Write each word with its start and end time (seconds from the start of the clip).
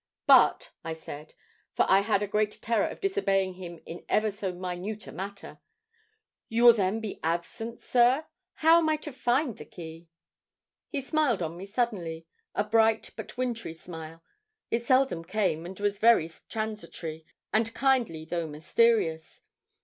'But,' 0.25 0.71
I 0.83 0.93
said, 0.93 1.35
for 1.73 1.85
I 1.87 1.99
had 1.99 2.23
a 2.23 2.27
great 2.27 2.59
terror 2.63 2.87
of 2.87 3.01
disobeying 3.01 3.53
him 3.53 3.79
in 3.85 4.03
ever 4.09 4.31
so 4.31 4.51
minute 4.51 5.05
a 5.05 5.11
matter, 5.11 5.59
'you 6.49 6.63
will 6.63 6.73
then 6.73 6.99
be 6.99 7.19
absent, 7.23 7.79
sir 7.79 8.25
how 8.55 8.79
am 8.79 8.89
I 8.89 8.95
to 8.97 9.11
find 9.13 9.55
the 9.59 9.65
key?' 9.65 10.09
He 10.89 11.01
smiled 11.01 11.43
on 11.43 11.55
me 11.55 11.67
suddenly 11.67 12.25
a 12.55 12.63
bright 12.63 13.11
but 13.15 13.37
wintry 13.37 13.75
smile 13.75 14.23
it 14.71 14.83
seldom 14.83 15.23
came, 15.23 15.67
and 15.67 15.79
was 15.79 15.99
very 15.99 16.27
transitory, 16.49 17.23
and 17.53 17.71
kindly 17.75 18.25
though 18.25 18.47
mysterious. 18.47 19.43